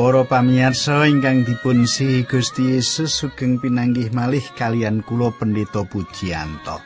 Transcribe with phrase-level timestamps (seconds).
[0.00, 6.80] Para pamirsa ingkang dipun si Gusti Yesus sugeng pinanggih malih kalian kula Pendeta Pujiyanto.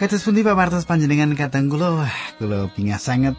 [0.00, 2.00] Kados pundi pamartos panjenengan kateng kula?
[2.00, 3.36] Wah, kula bingah sanget.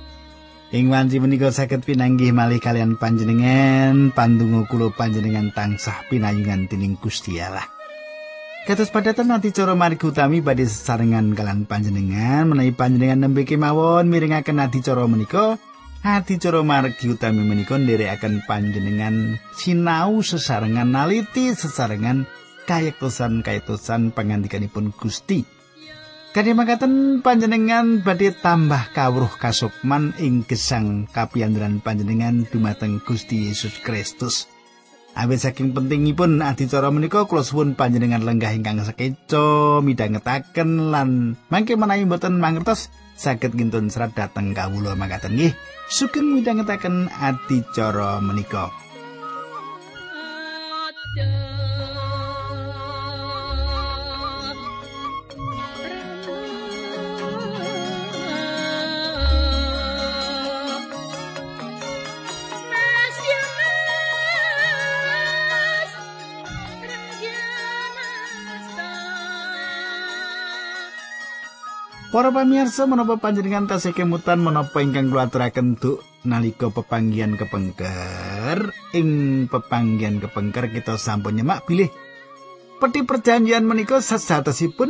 [0.69, 7.41] Ing wanci menika saged pinanggih malih kalian panjenengan, pandonga kula panjenengan tansah pinayungan dening Gusti
[7.41, 7.65] Allah.
[8.69, 14.61] Kados padatan nanti cara margi utami badhe sesarengan kalian panjenengan menawi panjenengan nembe kemawon miringaken
[14.61, 15.09] nanti cara
[15.99, 22.23] Adicara margi utami menika nderekaken panjenengan sinau sesarengan naliti sesarengan
[22.63, 25.43] kayektosan kayektosan pangandikanipun Gusti.
[26.31, 34.47] Kadhe mangkaten panjenengan badhe tambah kawruh kasukman ing gesang kapiyanderan panjenengan dumateng Gusti Yesus Kristus.
[35.19, 42.07] Awit saking pentingipun adicara menika kula suwun panjenengan lenggah ingkang sakeca midhangetaken lan mangke menawi
[42.07, 42.87] boten mangertos
[43.19, 45.51] saged ngintun serat dhateng kawula mangkaten nggih.
[45.91, 48.71] sugeng midhangetaken adicara menika.
[72.09, 79.45] Para pamirsa menapa panjenengan tasih kemutan menapa ingkang kula aturaken duk nalika pepanggihan kepengker ing
[79.45, 81.93] pepanggihan kepengker kita sampun nyemak bilih
[82.81, 84.89] peti perjanjian menika sejatosipun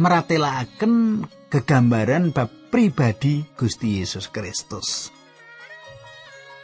[0.00, 1.20] meratelaken
[1.52, 5.12] gegambaran bab pribadi Gusti Yesus Kristus.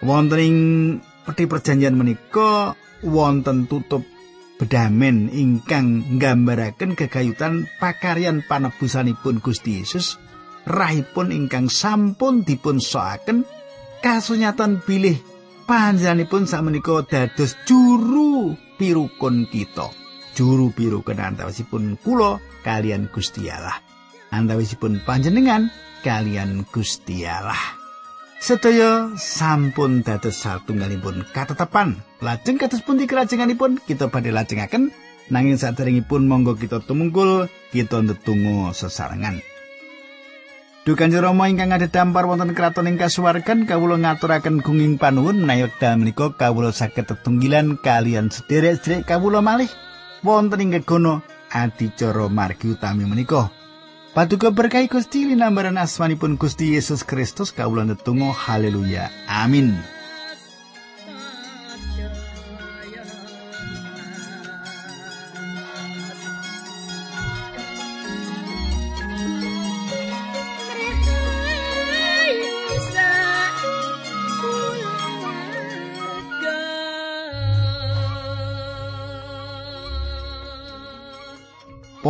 [0.00, 0.56] Wonten ing
[1.28, 2.72] peti perjanjian menika
[3.04, 4.15] wonten tutup
[4.56, 10.16] bedamen ingkang nggambaraken kegayutan pakaryan panebusanipun Gusti Yesus
[10.64, 13.44] rahipun ingkang sampun dipun soaken
[14.00, 15.20] kasunyatan bilih
[15.68, 19.92] panjenenganipun sakmenika dados juru pirukun kita.
[20.36, 23.80] Juru pirukun antawisipun kula kalian Gusti Allah.
[24.32, 25.72] Antawisipun panjenengan
[26.04, 27.85] kalian Gusti Allah
[28.36, 31.96] Sedaya sampun dados satunggalipun katetepan.
[32.20, 34.92] Lajeng kados pundi kelajenganipun kita badhe lajengaken
[35.32, 39.40] nanging saderengipun monggo kita tumungkul kita ndedonga sesarengan.
[40.86, 46.30] Dukan Rama ingkang ada wonten kraton ing kasuwargan kawula ngaturaken gunging panuwun menawi wekdal menika
[46.38, 49.66] kawula saged tetunggilan kalian sederek-sederek kawula malih
[50.22, 53.50] wonten ing gegono adicara margi utami menika.
[54.16, 59.12] Paduka berkahi Gusti linambaran asmanipun Gusti Yesus Kristus kawula netunggal haleluya.
[59.28, 59.76] Amin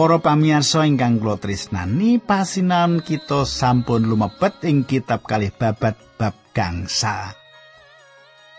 [0.06, 7.34] Para pamirsa ingkang kula tresnani, pasinan kita sampun lumebet ing kitab kalih babat bab gangsa.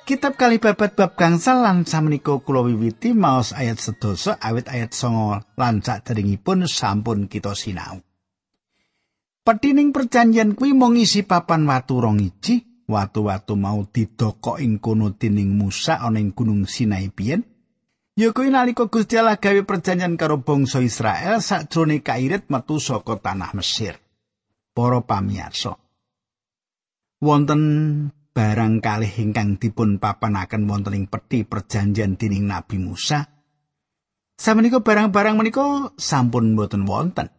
[0.03, 5.39] Kitab kalih babat bab gangsa lan samenika kula wiwiti maos ayat sedoso awit ayat songo
[5.55, 8.03] lan saderengipun sampun kita sinau.
[9.47, 15.55] Petining perjanjian kuwi mung isi papan watu rong iji, watu-watu mau didokok ing kono dening
[15.55, 17.39] Musa ana ing Gunung Sinai biyen.
[18.17, 23.53] Ya kuwi nalika Gusti Allah gawe perjanjian karo bangsa Israel sakjroning kairit metu saka tanah
[23.53, 23.93] Mesir.
[24.73, 25.77] Para pamirsa.
[27.21, 27.61] Wonten
[28.33, 33.21] barang kalih ingkang dipun papanaken wonten ing peti perjanjian dening Nabi Musa.
[34.33, 37.29] Samenika barang-barang menika sampun boten wonten.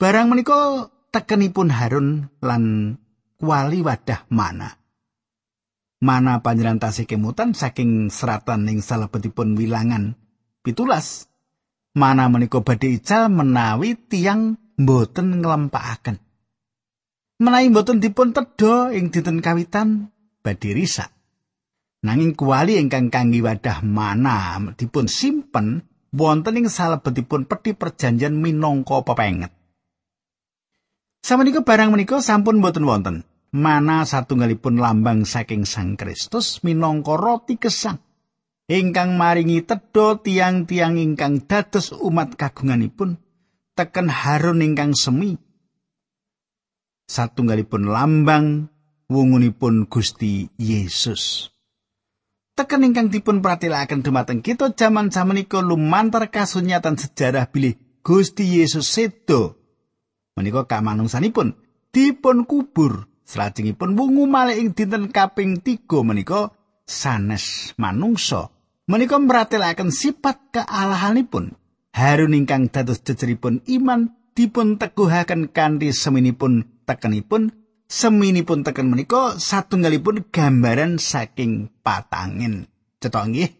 [0.00, 2.96] Barang menika tekenipun Harun lan
[3.36, 4.72] kuali wadah mana.
[5.98, 10.14] Mana panjenengan tasih kemutan saking seratan ning salebetipun wilangan?
[10.62, 11.26] Pitulas.
[11.94, 16.28] Mana menika badhe ical menawi tiang mboten nglempakaken
[17.38, 20.10] menawi mboten dipun tedha ing dinten kawitan
[20.42, 21.14] badhe risak.
[22.02, 25.82] Nanging kuali ingkang kangge wadah mana dipun simpen
[26.14, 29.50] wonten ing salebetipun peti perjanjian minangka pepenget.
[31.22, 33.16] Samenika barang menika sampun mboten wonten.
[33.54, 37.98] Mana satunggalipun lambang saking Sang Kristus minangka roti kesang
[38.68, 43.16] ingkang maringi tedha tiang-tiang ingkang dados umat kagunganipun
[43.72, 45.40] teken Harun ingkang semi.
[47.08, 48.68] Satunggalipun lambang
[49.08, 51.48] wungunipun Gusti Yesus.
[52.52, 59.56] Teken ingkang dipun pratilaken dumateng kita jaman samenika lumantar kasunyatan sejarah bilih Gusti Yesus sedo.
[60.36, 61.56] Menika kamanungsanipun
[61.88, 66.56] dipun kubur Salajengipun wungu malih ing dinten kaping 3 menika
[66.88, 68.48] sanes manungsa.
[68.88, 71.52] Menika meratelaken sifat kealahanipun.
[71.92, 77.52] Harun ingkang dados jejeripun iman dipun teguhaken kanthi seminipun tekenipun
[77.84, 82.64] seminipun teken menika satunggalipun gambaran saking patangin.
[82.96, 83.50] Cetok nggih.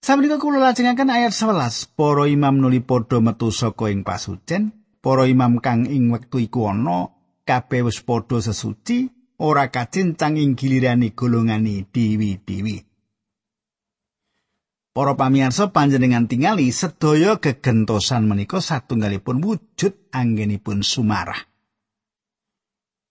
[0.00, 1.92] Samenika kula lajengaken ayat 11.
[1.92, 4.72] Para imam nuli padha metu saka ing pasucen,
[5.04, 7.15] para imam kang ing wektu iku ana
[7.46, 9.06] kabeh wis padha sesuci
[9.38, 12.82] ora kacincang ing gilirane golongane dewi-dewi.
[14.96, 21.36] Para pamirsa panjenengan tingali sedaya gegentosan menika satunggalipun wujud anggenipun sumarah.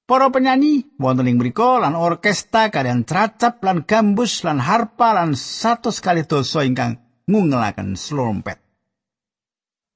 [0.05, 5.89] Para penyanyi wonten ing mriku lan orkesta kalian tracap lan gambus lan harpa lan satu
[5.89, 8.61] sekali dosa ingkang ngungelaken slompet.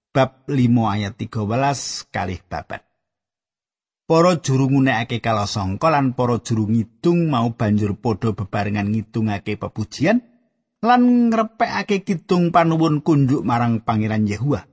[0.10, 0.58] Bab 5
[0.94, 2.89] ayat 13 kalih babat.
[4.10, 10.26] Para juru ngunekake kalasangka lan para juru ngitung mau banjur padha bebarengan ngitungake pepujian
[10.82, 14.66] lan ngrepekake kidung panuwun kunjuk marang Pangeran Yehuwa.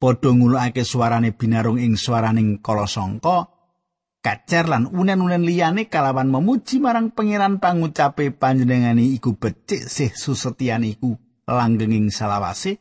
[0.00, 3.52] Padha ngulukake suarane binarung ing swaraning kalasangka
[4.24, 11.20] kacer lan unen-unen liyane kalawan memuji marang pangeran pangucape panjenengane iku becik sih susetian iku
[11.44, 12.80] langgenging salawase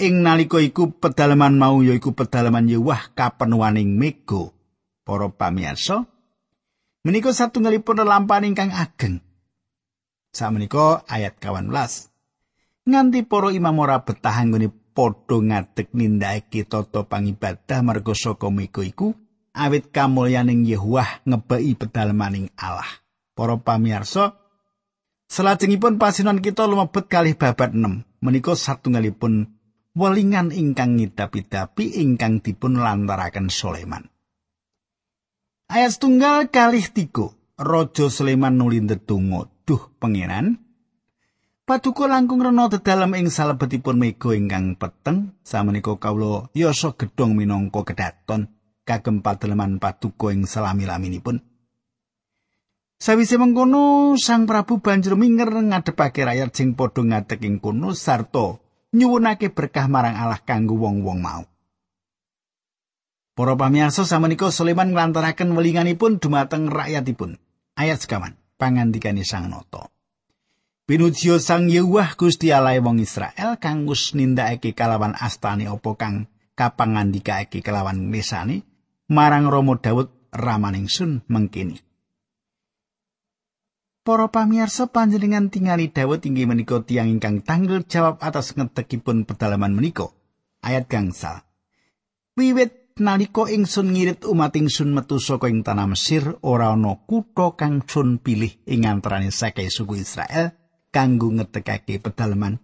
[0.00, 4.48] ing nalika iku pedalaman mau yaiku pedalaman Yewah kapenuaning mega.
[5.04, 6.08] Para pamirsa
[7.04, 9.20] menika satunggalipun lelampahan ingkang ageng.
[10.32, 11.68] Samenika ayat 18
[12.88, 19.12] nganti para imam ora betah anggone padha ngadeg nindakake tata pangibadah merga saka mega iku
[19.52, 22.88] awit kamulyaning Yewah ngebeki pedalamaning Allah.
[23.36, 24.40] Para pamirsa
[25.30, 29.59] Selajengipun pasinan kita lumebet kalih babat 6 menika satunggalipun
[29.94, 34.06] welingan ingkang ngidapi-dapi ingkang dipun lantaraken Sulaiman.
[35.70, 40.58] Ayat tunggal kalih tiga, Raja Sulaiman nuli ndedonga, "Duh pangeran,
[41.70, 48.50] Paduka langkung rena dedalem ing salebetipun mega ingkang peteng, samenika kawula yasa gedhong minangka kedaton
[48.82, 51.38] kagem padeleman paduka ing salami-laminipun."
[52.98, 58.58] Sawise mengkono, Sang Prabu banjur minger ngadepake rakyat sing padha ngadeg ing kono sarta
[58.94, 61.42] nyuwunake berkah marang Allah kanggo wong-wong mau.
[63.34, 67.40] Para pamirsa samenika Sulaiman nglantaraken welinganipun dumateng rakyatipun.
[67.78, 69.88] Ayat sekawan, pangandikane Sang Nata.
[70.84, 76.26] Pinujiya Sang Yewah Gusti Allah wong Israel kang wis nindakake kalawan astane apa kang
[76.58, 78.66] kapangandikake kelawan mesane
[79.06, 81.78] marang Rama Daud ramaning sun mengkini.
[84.10, 90.10] Para pamirsa panjenengan tingali Dawud inggih menika tiyang ingkang tanggung jawab atas ngedekipun pedalaman menika.
[90.66, 91.46] Ayat gangsal.
[92.34, 97.86] Wiwit nalika ingsun ngirit umat ingsun metu saka ing tanah Mesir ora ana kutha kang
[97.86, 100.58] sun pilih ing antarané sakai suku Israel
[100.90, 102.58] kanggo ngedekake pedalaman.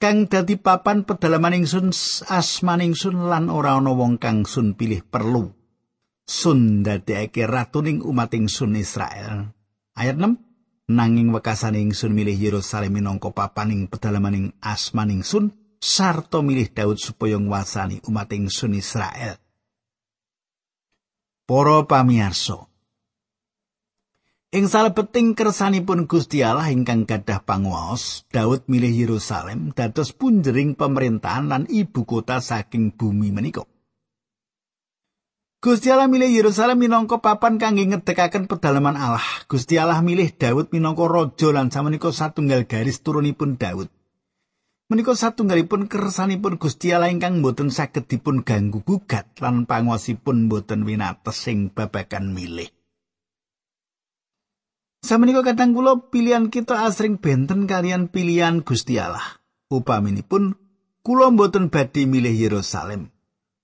[0.00, 1.92] Kang dadi papan pedalaman ingsun
[2.24, 5.52] asmaning sun lan ora ana wong kang sun pilih perlu.
[6.24, 9.57] Sun dadekake ratuning umat ingsun Israel.
[9.98, 10.38] Ayat 6
[10.94, 15.50] nanging wekasane ingsun milih Yerusalem minangka papaning pedalamaning asmaning sun
[15.82, 19.42] sarta milih Daud supaya nguasani umat ingsun Israel.
[21.50, 22.70] Para pamirsa
[24.48, 31.62] Ing salebeting kersanipun Gusti Allah ingkang gadah panguwaos, Daud milih Yerusalem dados punjering pemerintahan lan
[31.68, 33.68] ibu kota saking bumi menika.
[35.58, 39.26] Gusti Allah milih Yerusalem minangka papan kangge ngedekaken pedalaman Allah.
[39.50, 43.90] Gusti Allah milih Daud minangka raja lan samenika satunggal garis turunipun Daud.
[44.86, 51.42] Menika satunggalipun kersanipun Gusti Allah ingkang boten saged dipun ganggu gugat lan panguwasipun boten winates
[51.42, 52.70] sing babagan milih.
[55.02, 59.42] Samenika kadang kula pilihan kita asring benten kalian pilihan Gusti Allah.
[59.74, 60.54] Upaminipun
[61.02, 63.10] kula boten badhe milih Yerusalem.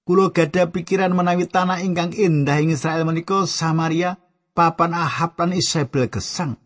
[0.04, 4.20] Kulo gada pikiran menawi tanah ingkang indah ing Israel menika Samaria,
[4.52, 6.60] papan Ahab lan Isabel gesang.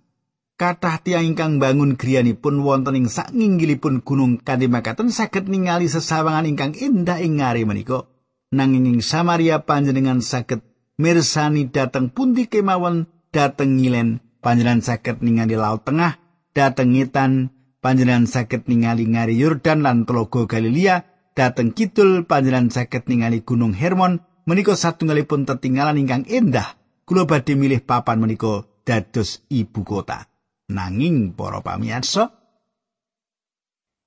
[0.59, 6.75] Kathah tiyang ingkang bangun griyanipun wonten ing sakinggilipun gunung kanthi makaten saged ningali sesawangan ingkang
[6.75, 8.11] indah ing ngare menika.
[8.51, 10.59] Nanging ing Samaria panjenengan saged
[10.99, 16.19] mirsani dateng pundi kemawon dateng ngilen panjenengan saged ningali laut tengah
[16.59, 23.47] dateng ngitan panjenengan saged ningali ngari Yordan lan telaga Galilea Dateng kidul panjenengan saged ningali
[23.47, 26.75] Gunung Hermon menika satunggalipun tetinggalan ingkang endah.
[27.07, 30.27] Kula badhe milih papan menika dados ibu kota.
[30.67, 32.35] Nanging para pamirsa,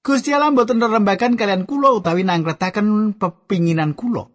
[0.01, 4.27] Gusti Allah mboten rerembakan kalian kula utawi nangretaken pepinginan kula.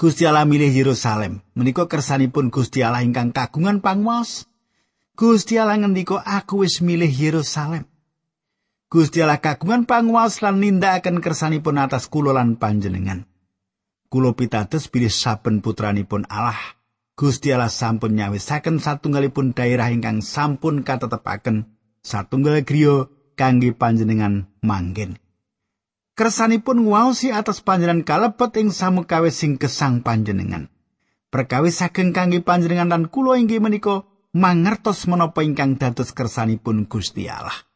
[0.00, 1.44] Gusti Allah milih Yerusalem.
[1.58, 4.48] Menika kersanipun Gusti Allah ingkang kagungan pangwas.
[5.12, 7.86] Gusti Allah ngendika aku wis milih Yerusalem.
[8.92, 13.26] Gusti Allah kagungan pangwas lan nindakaken kersanipun atas kula lan panjenengan.
[14.08, 16.58] Kula pitados bilih saben putranipun Allah.
[17.14, 21.70] Gusti Allah sampun nyawisaken satunggalipun daerah ingkang sampun katetepaken
[22.02, 23.06] satunggal griya
[23.38, 25.18] kangge panjenengan manggen.
[26.14, 30.70] kersanipun nguwaosi atas panjenengan kalebet ing samukawis sing gesang panjenengan.
[31.34, 37.66] Perkawis saking kangge panjenengan lan kula inggih menika mangertos menapa ingkang dados kersanipun Gusti Allah.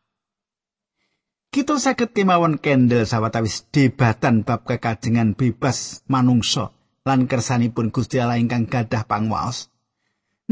[1.48, 6.76] Kita saged kemawon kendel sawetawis debatan bab kekajengan bebas manungsa
[7.08, 9.72] lan kersanipun Gusti Allah ingkang gadah pangwaos.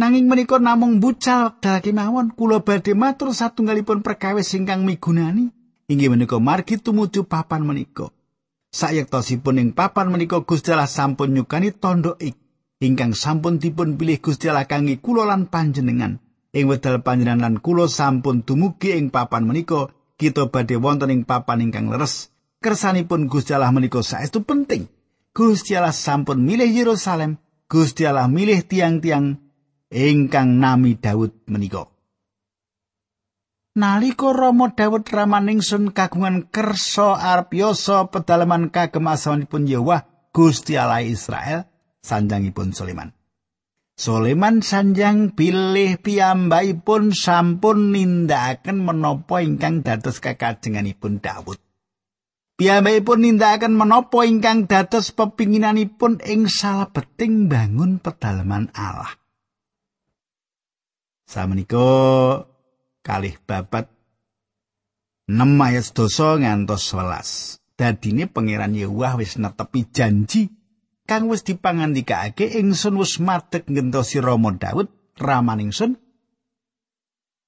[0.00, 5.52] Nanging menika namung bucal wekdal kemawon kula badhe matur satunggalipun perkawis ingkang migunani
[5.84, 8.08] inggih menika margi tumuju papan menika.
[8.72, 12.40] Sayektosipun ing papan menika Gusti Allah sampun nyukani tondo ik
[12.80, 16.24] ingkang sampun dipun pilih Gusti Allah kangge kula lan panjenengan.
[16.56, 21.64] Ing wedal panjenengan lan kula sampun dumugi ing papan menika, kita badhe wonten ing papan
[21.64, 22.32] ingkang leres.
[22.60, 24.88] Kersanipun Gusti Allah menika saestu penting.
[25.36, 27.36] Gusti Allah sampun milih Yerusalem.
[27.68, 29.36] Gusti Allah milih tiang-tiang
[29.92, 31.92] ingkang nami Daud menika.
[33.76, 41.68] Nalika Rama Daud ramaningsun kagungan kersa arpyoso pedalaman kagem asawanipun Yahweh Gusti Allah Israel
[42.00, 43.15] sanjangipun Sulaiman.
[43.96, 51.56] Sulaiman sanjang pilih piyambakipun sampun nindakaken menapa ingkang dados kekajenganipun Daud.
[52.60, 59.16] Piyambakipun nindakaken menapa ingkang dados pepinginanipun ing salebeting bangun pedalaman Allah.
[61.24, 61.88] Samenika
[63.00, 63.88] kalih babat
[65.24, 67.64] 6 ayat dosa ngantos 11.
[67.80, 70.52] Dadine pangeran Yehuwah wis netepi janji
[71.06, 75.96] kang wis dipangandikake ingsun wis madeg ngentosi Rama Daud ramaningsun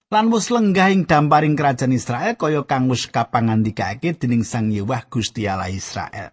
[0.08, 5.44] lan wis lenggah ing damparing kerajaan Israel kaya kang wis kapangandikake dening Sang Yehuwah Gusti
[5.44, 6.32] Allah Israel.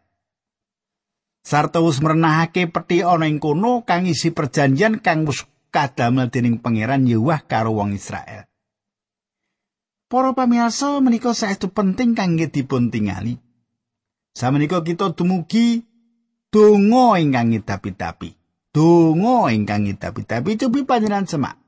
[1.43, 5.43] Sarta wis merenahake peti ana ing kono kang isi perjanjian kang wis
[5.75, 8.47] kadamel dening pangeran Yehuwah karo wong Israel.
[10.07, 13.35] Para pamirsa menika saestu penting kangge dipun tingali.
[14.31, 15.83] Samenika kita dumugi
[16.55, 18.29] donga ingkang ngidapi-dapi.
[18.71, 21.59] Donga ingkang ngidapi-dapi cupi panjenengan semak.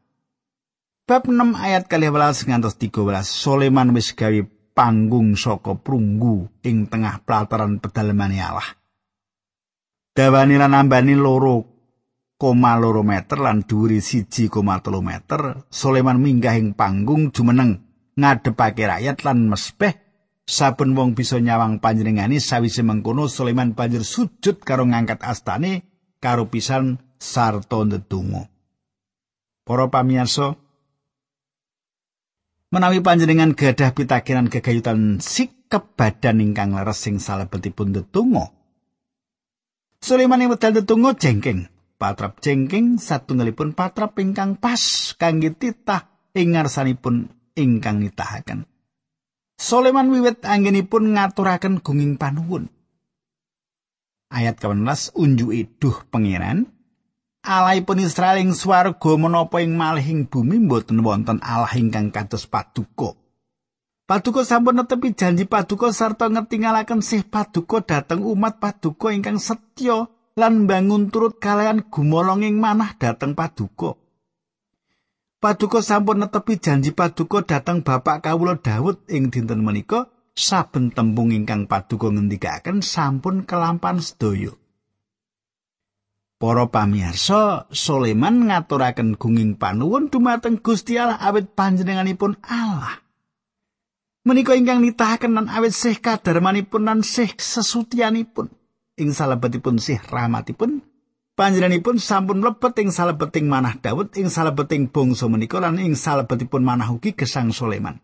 [1.03, 4.39] Bab 6 ayat 12 ngantos 13 Soleman wis gawe
[4.71, 8.79] panggung saka prunggu ing tengah pelataran pedalaman Allah.
[10.15, 11.67] Dawane lan ambane loro
[12.39, 15.67] koma loro meter lan dhuwure siji koma telu meter.
[15.67, 17.83] Soleman minggah ing panggung jumeneng
[18.15, 20.06] ngadepake rakyat lan mespeh
[20.47, 25.83] saben wong bisa nyawang panjenengani sawise mengkono Sulaiman banjur sujud karo ngangkat astane
[26.23, 28.47] karo pisan sarta ndedonga.
[29.67, 30.55] Para pamirsa
[32.71, 38.55] menawi panjenengan gadah pitakenan gegayutan sikap badan ingkang leres sing salebetipun ndedonga.
[39.99, 41.67] Sulaiman ing wedal ndedonga jengking,
[41.99, 44.79] patrap jengking satunggalipun patrap ingkang pas
[45.19, 47.27] kangge titah ing ngarsanipun
[47.59, 48.76] ingkang nitahaken.
[49.57, 52.69] Soleman wiwit anggenipun ngaturaken gunging panuwun.
[54.29, 56.69] Ayat 18 unjuki duh pangeran
[57.47, 63.15] Alaipun Israel ing swarga menapa ing malihing bumi mboten wonten Allah ingkang kados paduka.
[64.03, 70.67] Paduka sampun netepi janji paduka sarta ngetingalaken sih paduka dhateng umat paduka ingkang setya lan
[70.67, 73.95] bangun turut kalian gumolonging manah dhateng paduka.
[75.37, 81.69] Paduka sampun netepi janji Paduka dhateng Bapak kawula Daud ing dinten menika saben tembung ingkang
[81.69, 84.57] Paduka ngendikaken sampun kelampan sedaya.
[86.37, 93.01] Para pamirsa, Soleman ngaturaken gunging panuwun dumateng Gusti Allah awit panjenenganipun Allah.
[94.25, 98.49] Menika ingkang nitahaken lan awit sih kadarmanipun lan sih sesutianipun
[98.97, 100.81] ing salebetipun sih rahmatipun
[101.37, 106.89] Panjenenganipun sampun mlebet ing salebeting manah Daud ing salebeting bangsa menika lan ing salebetipun manah
[106.89, 108.01] ugi gesang Sulaiman.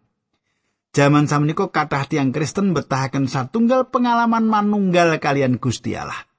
[0.93, 6.29] Jaman samenika kathah tiang Kristen betahaken satunggal pengalaman manunggal kalian Gusti Allah.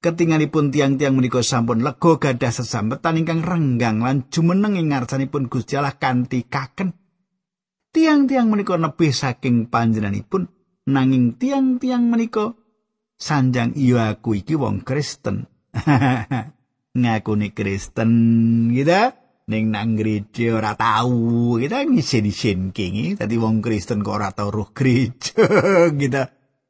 [0.00, 6.00] Ketingalipun tiang-tiang menika sampun lega gadah sesambetan ingkang renggang lan jumeneng ing ngarsanipun Gusti Allah
[6.00, 6.96] kanthi kaken.
[7.92, 10.48] Tiang-tiang menika nebih saking panjenenganipun
[10.88, 12.56] nanging tiang-tiang menika
[13.20, 15.51] sanjang iya aku iki wong Kristen
[17.00, 18.12] ngakuni Kristen
[18.72, 19.12] gitu
[19.48, 24.70] ning nang gereja ora tau gitu ngisen-isen kingi dadi wong Kristen kok ora tau roh
[24.70, 25.44] gereja
[26.00, 26.22] gitu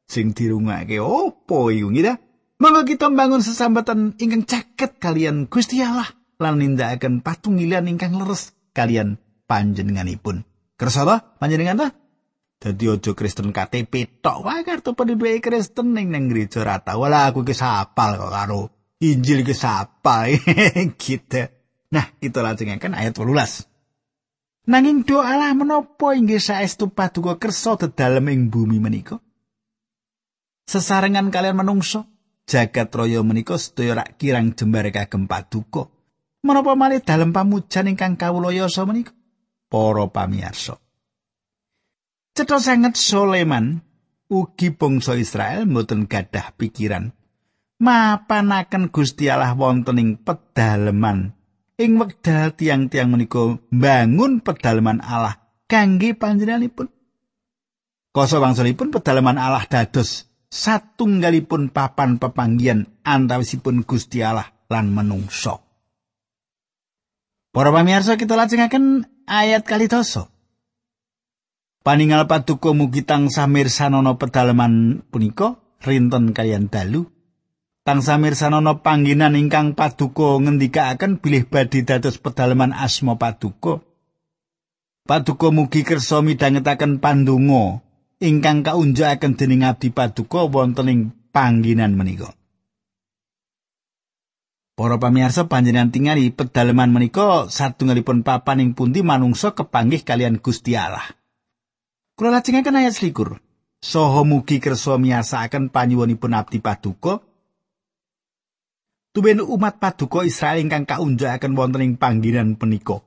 [0.08, 2.14] sing dirungake opo iku gitu
[2.62, 6.06] Monggo kita mbangun sesambatan ingkang caket kalian Gusti Allah
[6.38, 9.18] lan nindakaken patunggilan ingkang leres kalian
[9.50, 10.46] panjenenganipun.
[10.78, 11.88] Kersa ta panjenengan ta?
[12.62, 16.94] Dadi aja Kristen KTP tok wae kartu penduduk Kristen ning nang gereja rata.
[16.94, 18.70] Wala aku ki sapal kok karo
[19.02, 20.38] Injil ki sapal
[21.02, 21.42] gitu.
[21.92, 23.66] Nah, itu lajengaken ayat 18.
[24.70, 29.18] Nanging doalah menapa inggih saestu paduka kersa dedalem ing bumi menika?
[30.70, 32.06] Sesarengan kalian menungso,
[32.46, 35.90] jagat raya menika sedaya rak kirang jembar kagem paduka.
[36.46, 39.10] Menapa malih dalem pamujan ingkang kawula yasa menika?
[39.66, 40.78] Para pamirsa.
[42.32, 43.82] Cetha sanget Soleman
[44.30, 47.12] ugi bangsa Israel mboten gadah pikiran
[47.82, 51.34] mapanaken Gusti Allah wonten ing pedaleman
[51.82, 56.86] ing wekdal tiang-tiang menika bangun pedaleman Allah kangge panjenenganipun.
[58.14, 65.64] Koso wangsulipun pedaleman Allah dados satunggalipun papan pepanggian antawisipun Gusti Allah lan menungso.
[67.52, 70.28] Para pamirsa kita lajengaken ayat kali doso.
[71.82, 77.10] Paningal paduka mugi tansah mirsanono pedalaman punika rinten kalian dalu.
[77.82, 83.82] Tansah mirsanono pangginan ingkang paduka ngendikaaken bilih badhe dados pedalaman asma paduka.
[85.02, 87.82] Paduka mugi kersa midhangetaken pandonga
[88.22, 91.00] ingkang kaunjakaken dening abdi paduka wonten ing
[91.34, 92.30] pangginan menika.
[94.78, 101.18] Para pamirsa panjenengan tingali pedalaman menika satunggalipun papan ing pundi manungsa kepanggih kalian Gusti Allah.
[102.14, 103.42] Kula lajengaken ayat selikur.
[103.82, 107.26] Soho mugi kersa miyasakaken panyuwunipun abdi paduka.
[109.12, 113.04] Tuben umat paduka Israel ingkang kaunjakaken wonten ing pangginan punika.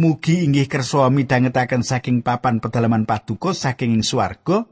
[0.00, 4.64] Mugi inggih kersa midhangetaken saking papan pedalaman paduka saking ing swarga.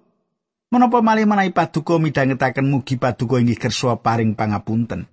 [0.73, 5.05] Menapa malih menawi paduka midhangetaken mugi paduka inggih kersa paring pangapunten.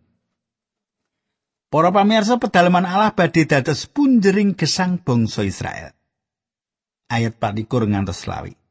[1.67, 5.91] Para pamirsa pedalaman Allah badhe dados punjering gesang bangsa Israel.
[7.11, 8.62] Ayat 4 ngantos selawi.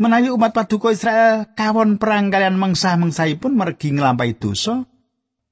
[0.00, 4.88] Menawi umat paduka Israel kawon perang kalian mengsah-mengsahipun mergi nglampahi dosa,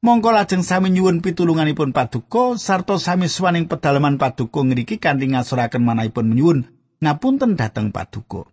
[0.01, 6.33] Mongko lajeng sami nyuwun pitulunganipun paduka sarta sami swaning pedalaman paduka ngriki kanthi ngasuraken manahipun
[6.33, 6.65] nyuwun
[7.05, 8.49] ngapunten dhateng paduka.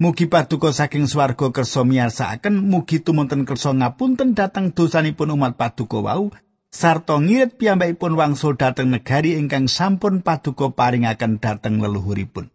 [0.00, 6.32] Mugi paduka saking swarga kersa miyarsakaken mugi tumunten kersa ngapunten dhateng dosanipun umat paduka wau
[6.72, 12.48] sarta ngirit piyambakipun wangsul dhateng negari ingkang sampun paduka paringaken dhateng leluhuripun.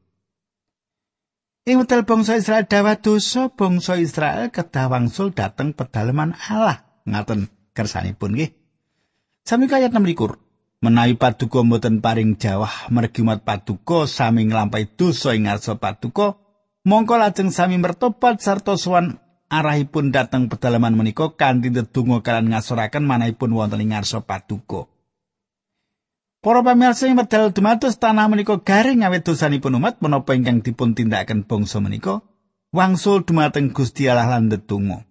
[1.66, 6.86] Ing wekdal bangsa Israel dawa dosa, bangsa Israel kedah wangsul dhateng pedalaman Allah.
[7.10, 8.54] Ngaten kersanipun nggih.
[9.42, 10.38] Sami kaya 6 likur.
[10.86, 16.38] Menawi paduka mboten paring jawah mergi umat paduka sami nglampahi dosa ing ngarsa paduka,
[16.86, 19.18] mongko lajeng sami mertobat sarta sowan
[19.50, 24.86] arahipun dateng pedalaman menika kanthi ndedonga kalan ngasuraken manahipun wonten ing ngarsa paduka.
[26.46, 31.42] Para pamirsa ing medal dumados tanah menika garing awit dosanipun umat menapa ingkang dipun tindakaken
[31.42, 32.22] bangsa menika
[32.70, 35.10] wangsul dumateng Gusti Allah lan ndedonga.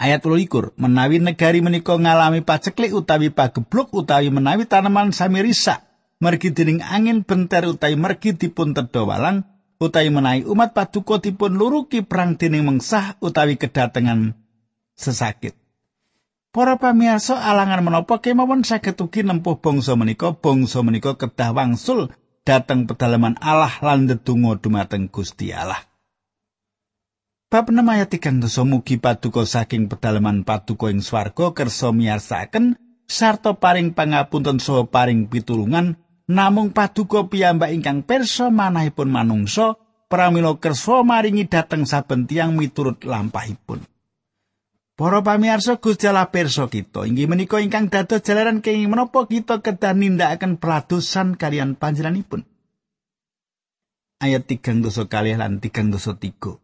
[0.00, 5.84] Ayat 21 menawi negari menika ngalami paceklik utawi pagebluk utawi menawi tanaman sami risak
[6.24, 9.44] mergi dening angin benter utawi mergi dipun tedha walang
[9.76, 14.40] utawi menawi umat paduka dipun luruki perang dening mengsah utawi kedatengan
[14.96, 15.65] sesakit.
[16.56, 22.08] Para pamirsa alangan menapa kemawon saged ugi nempuh bangsa menika bangsa menika kedah wangsul
[22.48, 25.84] dhateng pedalaman Allah lan ndedonga dumateng Gusti Allah.
[27.52, 33.92] Bab 6 ayat 3 mugi paduka saking pedalaman paduka ing swarga kersa miyarsakaken sarta paring
[33.92, 39.76] pangapunten saha paring pitulungan namung paduka piyambak ingkang pirsa manahipun manungsa
[40.08, 43.84] pramila kersa maringi dhateng saben tiyang miturut lampahipun.
[44.96, 49.92] Para pamirsa Gusti Allah pirsa kita inggih menika ingkang dados jalaran kenging menapa kita kedah
[49.92, 52.48] nindakaken pradosan kalian panjenenganipun.
[54.24, 56.56] Ayat 3 dosa kalih lan 3 dosa 3.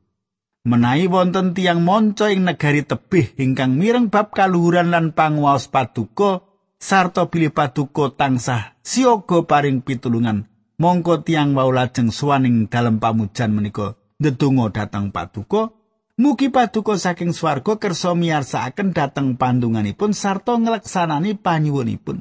[0.63, 6.47] menawi wonten tiang monco ing negari tebih ingkang mireng bab kaluhuran lan panguwaos paduka
[6.79, 10.47] sarta pilih paduka tansah siaga paring pitulungan
[10.79, 15.75] mongko tiang wau lajeng suwaning dalem pamujan menika ndedonga dhateng paduka
[16.21, 22.21] mugi paduka saking swarga kersa miyarsakaken dhateng pandunganipun sarta ngleksanani panyuwunipun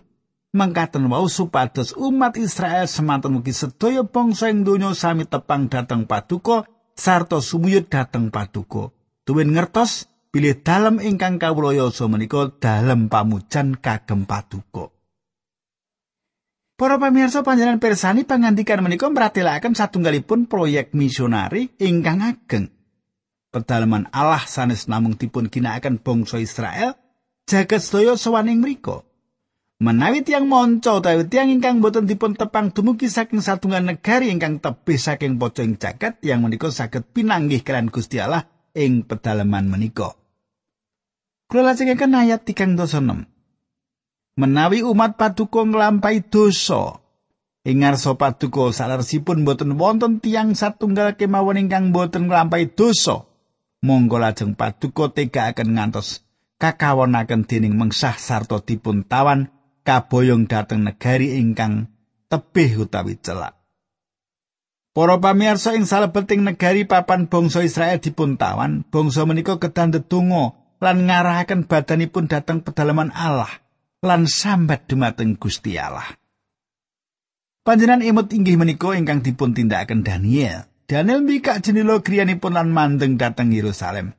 [0.51, 6.67] mangkaten wau supados umat Israel semanten mugi sedaya bangsa ing donya sami tepang dhateng paduka
[6.95, 8.91] sarta sumuyut dhateng paduka.
[9.23, 14.91] Tuwin ngertos pilih dalem ingkang kawulayasa menika dalem pamujan kagem paduka.
[16.75, 22.73] Para pamirsa panjenengan persani pangandikan menika mratelaken satunggalipun proyek misionari ingkang ageng.
[23.52, 26.96] Pedalaman Allah sanes namung dipun ginakaken bangsa Israel
[27.46, 29.04] jagat sedaya sawaning mriku.
[29.82, 34.96] Menawi tiyang monco utawi tiyang ingkang boten dipun tepang dumugi saking satunggal negari ingkang tebih
[34.96, 38.46] saking pocong jagat yang menika saged pinanggih kalian Gusti Allah
[38.78, 40.14] ing pedalaman menika.
[41.50, 43.32] Kula lajengaken ayat 3 6
[44.40, 47.04] menawi umat paduka nglampahi dosa
[47.68, 53.31] ing ngarsa paduka saleresipun boten wonten tiang satunggal kemawon ingkang boten nglampahi dosa
[53.82, 56.22] monggo lajeng paduka tegakaken ngantos
[56.62, 59.50] kakawonaken dening mengsah sarta dipun tawan
[59.82, 61.89] kaboyong dhateng negari ingkang
[62.30, 63.58] tebih utawi celak.
[64.91, 71.08] Para pamirsa ing salebeting negari papan bangsa Israel dipun tawan, bangsa menika kedah ndedonga lan
[71.08, 73.50] ngarahaken badanipun dhateng pedalaman Allah
[74.04, 76.20] lan sambat dumateng Gusti Allah.
[77.62, 83.56] Panjenengan imut inggih menika ingkang dipun tindakaken Daniel Daniel mbikak jenila griyanipun lan mandeng dhateng
[83.56, 84.12] Yerusalem.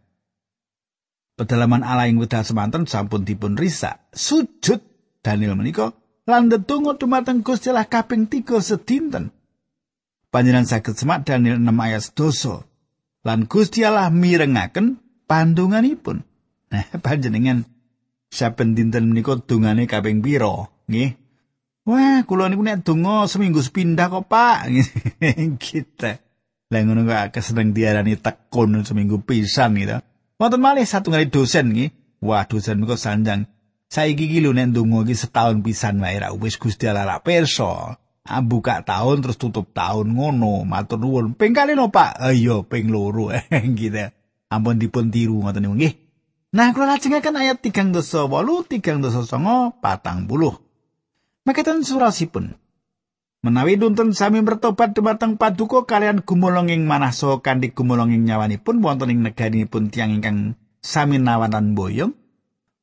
[1.36, 4.00] Pedalaman Allah ing wedal semanten sampun dipun risak.
[4.16, 4.80] Sujud
[5.20, 5.92] Daniel menika
[6.24, 9.36] lan ndedonga dumateng Gusti Allah kaping 3 sedinten.
[10.32, 12.64] Panjenengan saged semak Daniel 6 ayat doso.
[13.20, 14.96] Lan Gusti Allah mirengaken
[15.28, 16.24] pandunganipun.
[16.72, 17.68] Nah, panjenengan
[18.32, 20.72] saben dinten menika dungane kaping pira?
[20.88, 21.20] Nggih.
[21.84, 24.72] Wah, kula niku nek donga seminggu sepindah kok, Pak.
[25.60, 26.31] Gitu.
[26.72, 30.00] Lah ngono kok keseneng diarani tekun seminggu pisan gitu.
[30.40, 31.92] Wonten malih satunggal dosen nggih.
[32.24, 33.44] Wah, dosen kok sanjang.
[33.92, 38.00] Saiki iki lho nek ndonga iki setahun pisan wae ra wis Gusti Allah ra pirsa.
[38.24, 40.64] Buka tahun terus tutup tahun ngono.
[40.64, 41.36] Matur nuwun.
[41.36, 42.24] Ping kali no, Pak?
[42.24, 43.28] Ayo, ping loro
[43.76, 44.08] gitu.
[44.48, 45.94] Ampun dipun tiru ngoten niku nggih.
[46.52, 51.48] Nah, kula lajengaken ayat 3 dosa 8, 3 dosa 9, 40.
[51.48, 52.52] Makaten surasipun.
[53.42, 59.90] Menawi dunten sami mertobat dumateng paduka kalian gumolonging manasa kanthi gumolonging nyawanipun wonten ing negarinipun
[59.90, 62.14] tiyang ingkang sami nawanan boyong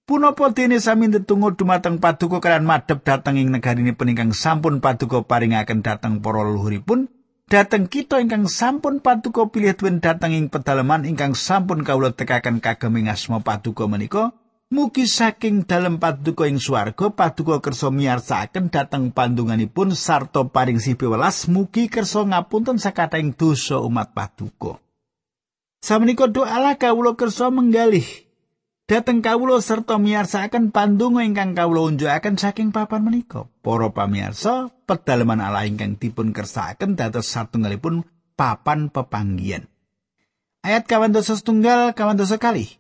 [0.04, 5.80] punapa dene sami ndedonga dumateng paduka kalian madhep dhateng ing negarinipun ingkang sampun paduka paringaken
[5.80, 7.08] dhateng para leluhuripun.
[7.48, 13.08] Dhateng kita ingkang sampun paduka pilih dhateng ing pedalaman ingkang sampun kawula tekaken kagem ing
[13.08, 14.36] asma paduka menika
[14.70, 21.90] Mugi saking dalem paduka ing swarga paduka kersa miyarsakaken dhateng pandunganipun sarta paring sipiwelas mugi
[21.90, 24.78] kersa ngapunten sakathahing dosa umat paduka.
[25.82, 28.06] Samenika doa kawula kersa menggalih
[28.86, 33.50] dhateng kawula sarta miyarsakaken pandunga ingkang kawula unjukaken saking papan menika.
[33.66, 38.06] Para pamirsa, pedalaman Allah ingkang dipun kersakaken dados satunggalipun
[38.38, 39.66] papan pepanggian.
[40.62, 42.79] Ayat kawan dosa setunggal, kawan dosa kali.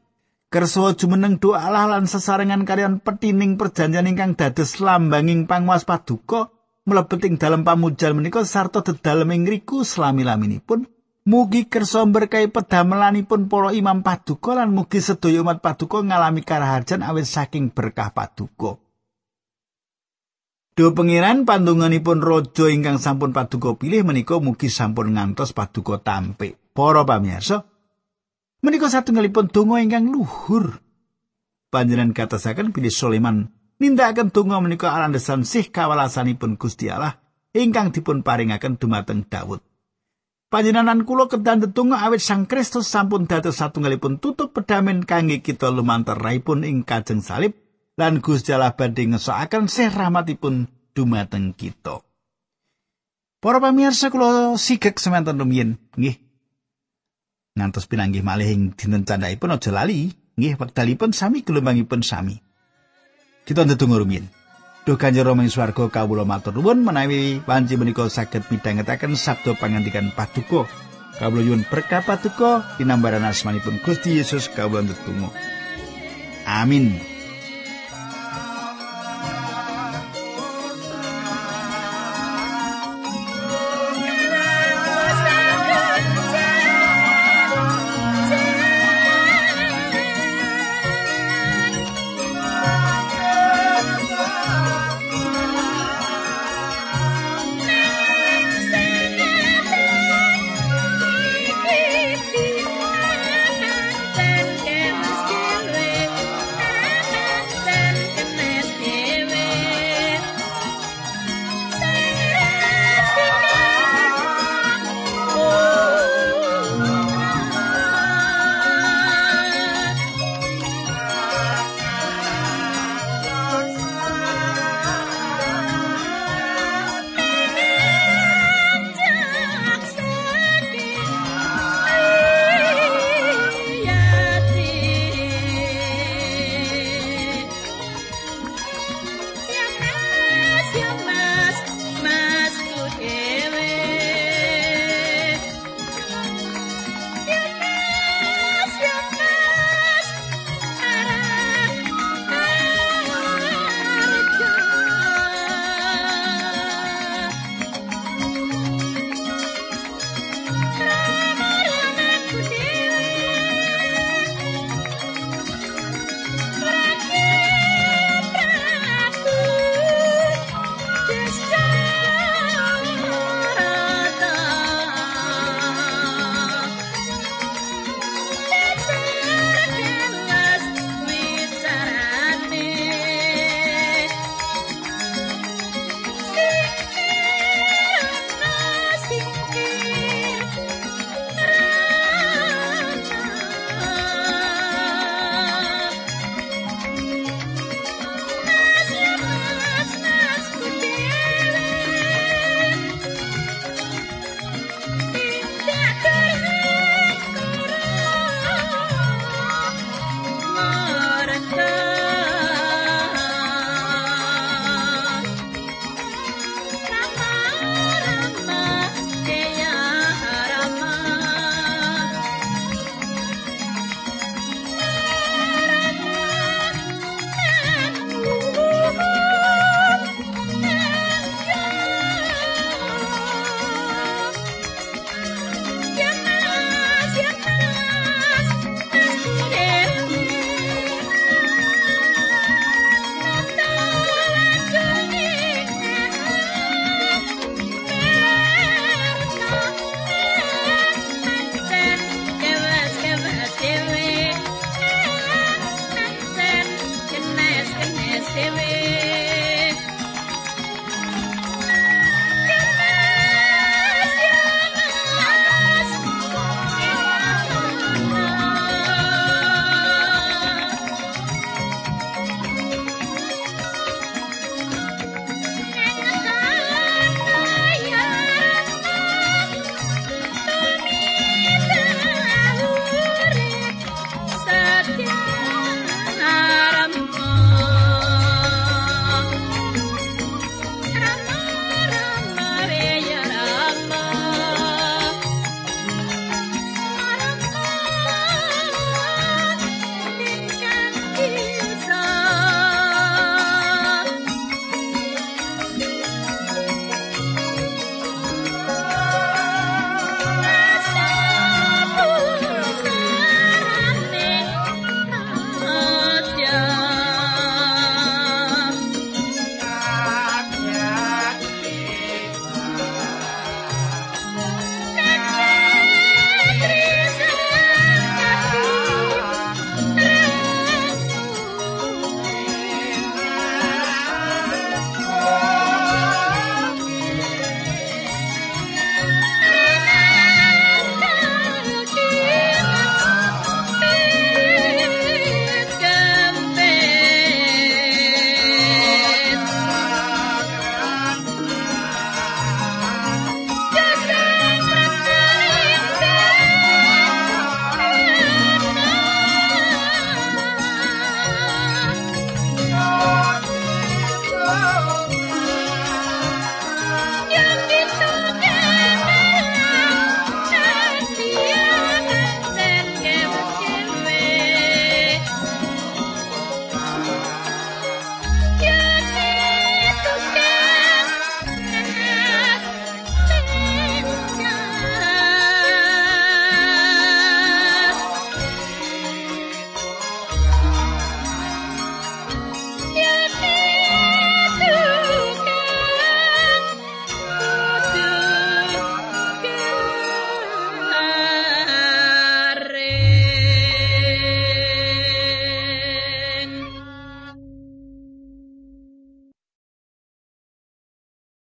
[0.50, 6.50] Kersa jumeneng doa Allah lan sesarengan kalian petining perjanjian ingkang dados lambanging pangwas paduka
[6.90, 10.90] mlebeting dalam pamujal menika sarta dedalem ing ngriku selami-laminipun
[11.30, 17.30] mugi kersa berkahi pedamelanipun para imam paduka lan mugi sedaya umat paduka ngalami karaharjan awit
[17.30, 18.82] saking berkah paduka
[20.80, 26.56] Do pengiran pandunganipun raja ingkang sampun paduka pilih menika mugi sampun ngantos paduka tampik.
[26.72, 27.68] Para pamirsa,
[28.60, 30.84] Menika satunggalipun donga ingkang luhur.
[31.72, 37.24] Panjenengan katasaken bilih Sulaiman nindakaken donga menika alandesan sih kawalasanipun Gusti Allah
[37.56, 39.64] ingkang dipun paringaken dumateng Daud.
[40.50, 46.18] Panjenengan kula kedan tetungga awit Sang Kristus sampun dados satunggalipun tutup pedamen kangge kita lumantar
[46.18, 47.54] raipun ing kajeng salib
[47.96, 50.68] lan Gusti Allah badhe ngesokaken sih rahmatipun
[50.98, 52.02] dumateng kita.
[53.40, 56.18] Para pamirsa kula sigek semanten rumiyin nggih
[57.58, 60.14] ngantos pinanggih malih ing dinten candhaipun aja lali.
[60.40, 62.40] Nggih wektalipun sami gelombangipun sami.
[63.44, 64.26] Kita ndedonga rumiyin.
[64.88, 66.82] Duh Kanjeng Rama ing swarga kawula matur nuwun.
[66.86, 70.70] Menawi panci menika saged midhangetaken sabda pangandikan paduka.
[71.20, 75.30] Kawula nyuwun berkah paduka tinambaran asmanipun Gusti Yesus kawula ndedonga.
[76.48, 77.19] Amin